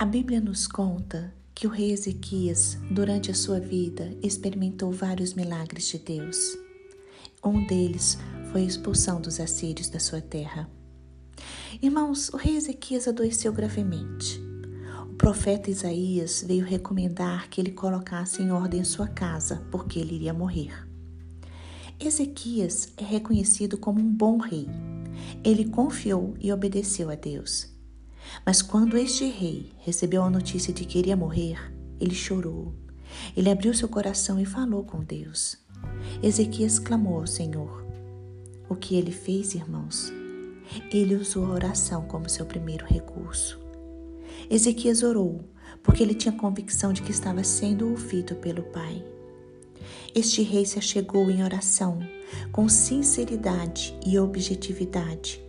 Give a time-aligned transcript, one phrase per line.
[0.00, 5.88] A Bíblia nos conta que o rei Ezequias, durante a sua vida, experimentou vários milagres
[5.88, 6.56] de Deus.
[7.44, 8.16] Um deles
[8.50, 10.70] foi a expulsão dos assírios da sua terra.
[11.82, 14.40] Irmãos, o rei Ezequias adoeceu gravemente.
[15.02, 20.32] O profeta Isaías veio recomendar que ele colocasse em ordem sua casa, porque ele iria
[20.32, 20.72] morrer.
[22.00, 24.66] Ezequias é reconhecido como um bom rei.
[25.44, 27.78] Ele confiou e obedeceu a Deus.
[28.44, 32.74] Mas quando este rei recebeu a notícia de que iria morrer, ele chorou.
[33.36, 35.58] Ele abriu seu coração e falou com Deus.
[36.22, 37.84] Ezequias clamou ao Senhor.
[38.68, 40.12] O que ele fez, irmãos?
[40.92, 43.58] Ele usou a oração como seu primeiro recurso.
[44.48, 45.44] Ezequias orou
[45.82, 49.04] porque ele tinha convicção de que estava sendo ouvido pelo Pai.
[50.14, 52.00] Este rei se achegou em oração
[52.52, 55.40] com sinceridade e objetividade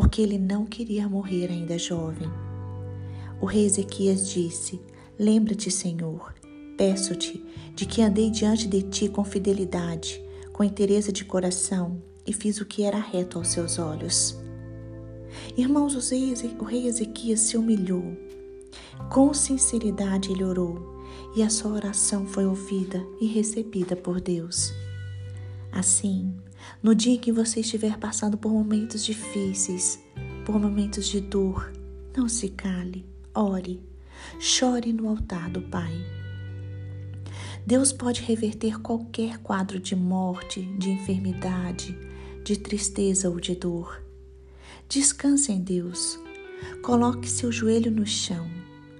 [0.00, 2.30] porque ele não queria morrer ainda jovem.
[3.40, 4.80] O rei Ezequias disse:
[5.18, 6.36] Lembra-te, Senhor,
[6.76, 12.60] peço-te de que andei diante de ti com fidelidade, com interesse de coração e fiz
[12.60, 14.38] o que era reto aos seus olhos.
[15.56, 18.16] Irmãos, o rei Ezequias se humilhou.
[19.10, 21.02] Com sinceridade ele orou
[21.34, 24.72] e a sua oração foi ouvida e recebida por Deus.
[25.72, 26.32] Assim,
[26.82, 30.02] no dia em que você estiver passando por momentos difíceis,
[30.44, 31.72] por momentos de dor,
[32.16, 33.82] não se cale, ore,
[34.38, 35.92] chore no altar do Pai.
[37.66, 41.96] Deus pode reverter qualquer quadro de morte, de enfermidade,
[42.42, 44.02] de tristeza ou de dor.
[44.88, 46.18] Descanse em Deus.
[46.82, 48.50] Coloque seu joelho no chão.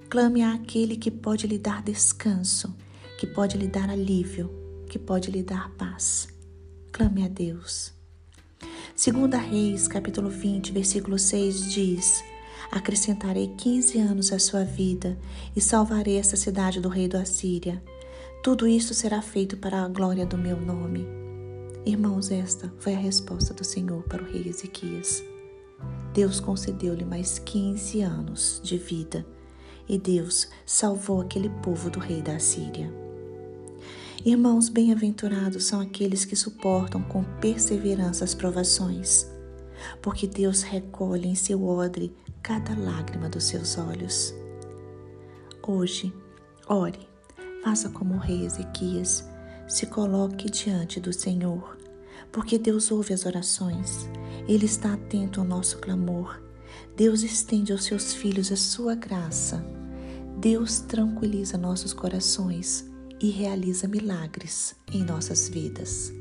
[0.07, 2.75] Clame àquele que pode lhe dar descanso,
[3.19, 4.51] que pode lhe dar alívio,
[4.87, 6.27] que pode lhe dar paz.
[6.99, 7.93] Clame a Deus.
[8.93, 12.21] Segunda Reis, capítulo 20, versículo 6 diz:
[12.69, 15.17] Acrescentarei 15 anos à sua vida
[15.55, 17.81] e salvarei essa cidade do rei do Assíria.
[18.43, 21.07] Tudo isso será feito para a glória do meu nome.
[21.85, 25.23] Irmãos, esta foi a resposta do Senhor para o rei Ezequias.
[26.13, 29.25] Deus concedeu-lhe mais 15 anos de vida
[29.87, 33.08] e Deus salvou aquele povo do rei da Assíria.
[34.25, 39.25] Irmãos, bem-aventurados são aqueles que suportam com perseverança as provações,
[40.01, 42.13] porque Deus recolhe em seu odre
[42.43, 44.33] cada lágrima dos seus olhos.
[45.65, 46.13] Hoje,
[46.67, 46.99] ore,
[47.63, 49.23] faça como o rei Ezequias,
[49.69, 51.77] se coloque diante do Senhor,
[52.29, 54.09] porque Deus ouve as orações,
[54.49, 56.41] Ele está atento ao nosso clamor.
[56.93, 59.65] Deus estende aos seus filhos a sua graça.
[60.37, 62.88] Deus tranquiliza nossos corações
[63.19, 66.18] e realiza milagres em nossas vidas.